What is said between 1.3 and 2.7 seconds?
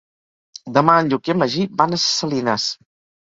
en Magí van a Ses Salines.